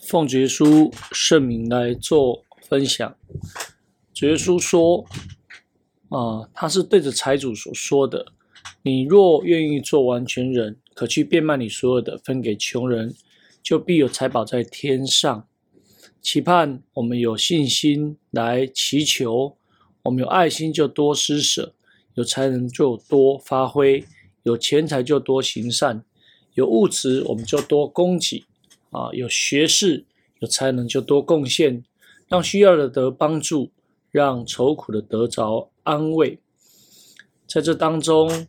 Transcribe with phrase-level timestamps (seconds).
[0.00, 3.14] 奉主耶稣圣名来做分享。
[4.14, 5.04] 主耶稣说
[6.08, 8.32] ：“啊，他是对着财主所说的。
[8.82, 13.14] 你若愿意做完全人，可去变卖你所有的，分给穷人，
[13.62, 15.46] 就必有财宝在天上。
[16.22, 19.56] 期盼我们有信心来祈求，
[20.04, 21.74] 我们有爱心就多施舍，
[22.14, 24.04] 有才能就多发挥，
[24.42, 26.04] 有钱财就多行善，
[26.54, 28.46] 有物质我们就多供给。”
[28.90, 30.04] 啊，有学识、
[30.40, 31.84] 有才能就多贡献，
[32.28, 33.70] 让需要的得帮助，
[34.10, 36.38] 让愁苦的得着安慰。
[37.46, 38.46] 在这当中，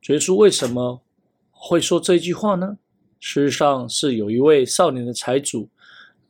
[0.00, 1.02] 主耶稣为什么
[1.50, 2.78] 会说这句话呢？
[3.18, 5.68] 事实上，是有一位少年的财主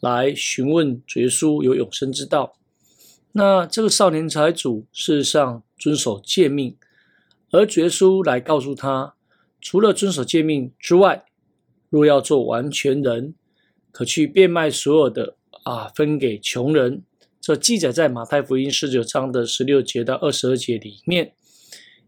[0.01, 2.57] 来询问主耶稣有永生之道。
[3.33, 6.77] 那这个少年财主事实上遵守诫命，
[7.51, 9.15] 而主耶稣来告诉他，
[9.61, 11.27] 除了遵守诫命之外，
[11.91, 13.35] 若要做完全人，
[13.97, 17.03] 可去变卖所有的啊，分给穷人。
[17.41, 21.33] 这记载在马太福音十九章的十六节到二十二节里面。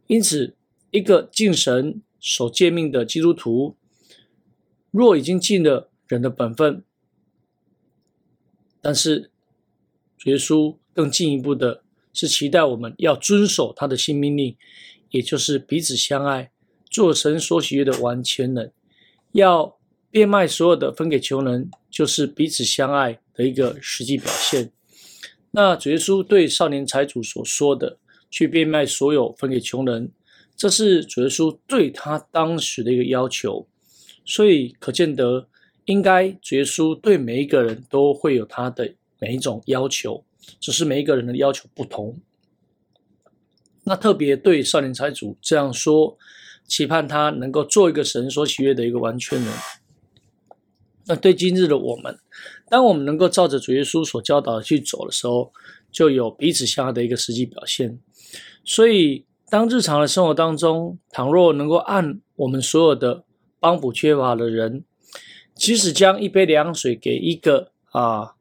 [0.07, 0.55] 因此，
[0.91, 3.75] 一个敬神守诫命的基督徒，
[4.91, 6.85] 若已经尽了人的本分，
[8.83, 9.31] 但是
[10.19, 14.55] 主耶稣更进一步的是期待我们要遵守他的新命令，
[15.09, 16.51] 也就是彼此相爱，
[16.91, 18.75] 做神所喜悦的完全人，
[19.33, 19.78] 要。
[20.11, 24.73] 变卖所有的分给穷人，就是彼此相爱的一个实际表现。
[25.51, 27.99] 那主耶稣对少年财主所说的
[28.31, 30.11] “去变卖所有分给穷人”，
[30.57, 33.67] 这是主耶稣对他当时的一个要求。
[34.25, 35.49] 所以可见得，
[35.87, 40.23] 应该主耶稣对每一个人都会有他的每一种要求，
[40.61, 42.19] 只是每一个人的要求不同。
[43.85, 46.19] 那特别对少年财主这样说，
[46.67, 49.51] 期盼他能够做一个神所喜悦的一个完全人。
[51.09, 52.19] 那对今日的我们，
[52.69, 55.51] 当我们能够照着主耶稣所教导的去走的时候，
[55.91, 57.99] 就有彼此相爱的一个实际表现。
[58.63, 63.25] 所以，当日常的生活当中，倘若能够按我们所有的
[63.59, 64.85] 帮补缺乏的人，
[65.55, 68.35] 即使将一杯凉水给一个啊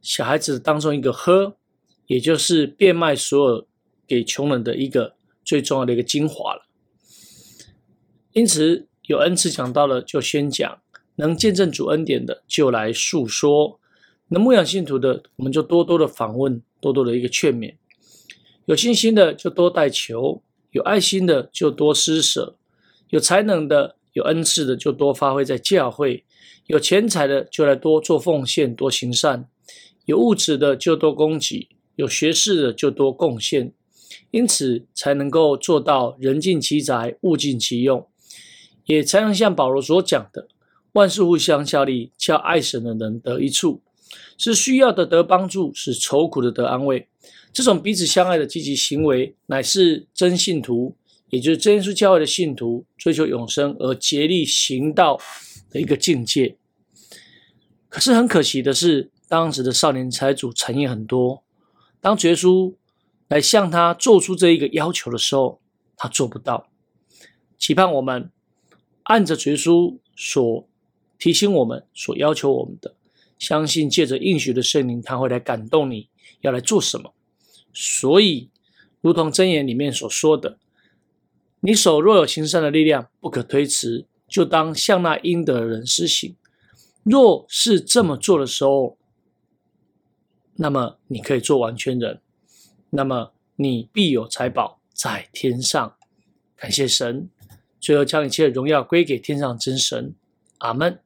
[0.00, 1.56] 小孩子当中一个喝，
[2.06, 3.66] 也就是变卖所有
[4.06, 6.62] 给穷人的一个最重要的一个精华了。
[8.32, 10.81] 因此，有恩赐讲到了，就先讲。
[11.16, 13.78] 能见证主恩典的，就来述说；
[14.28, 17.74] 能牧养信徒的，我们就多多的访问，多多的一个劝勉。
[18.66, 22.56] 有信心的就多代求，有爱心的就多施舍，
[23.10, 26.24] 有才能的、有恩赐的就多发挥在教会，
[26.66, 29.48] 有钱财的就来多做奉献、多行善，
[30.06, 33.72] 有物质的就多供给，有学识的就多贡献。
[34.30, 38.06] 因此才能够做到人尽其才，物尽其用，
[38.86, 40.48] 也才能像保罗所讲的。
[40.92, 43.80] 万事互相效力，叫爱神的人得一处，
[44.36, 47.08] 是需要的得帮助，是愁苦的得安慰。
[47.52, 50.96] 这种彼此相爱的积极行为，乃是真信徒，
[51.30, 55.18] 也就是真耶稣教会的信徒，追求永生而竭力行道
[55.70, 56.56] 的一个境界。
[57.88, 61.42] 可是很可惜的是，当时的少年财主产业很多，
[62.00, 62.76] 当绝书
[63.28, 65.60] 来向他做出这一个要求的时候，
[65.96, 66.68] 他做不到。
[67.58, 68.30] 期盼我们
[69.04, 70.66] 按着绝书所
[71.22, 72.96] 提醒我们所要求我们的，
[73.38, 76.08] 相信借着应许的圣灵，他会来感动你，
[76.40, 77.14] 要来做什么。
[77.72, 78.50] 所以，
[79.00, 80.58] 如同箴言里面所说的，
[81.60, 86.34] 你手若有行善的力量，不可推辞，就当向那应得的人施行。
[87.04, 88.98] 若是这么做的时候，
[90.56, 92.20] 那么你可以做完全人，
[92.90, 95.94] 那么你必有财宝在天上。
[96.56, 97.30] 感谢神，
[97.78, 100.16] 最后将一切荣耀归给天上真神。
[100.58, 100.98] 阿门。